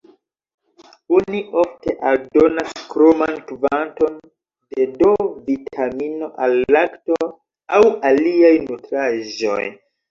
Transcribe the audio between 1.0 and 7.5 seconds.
Oni ofte aldonas kroman kvanton de D-vitamino al lakto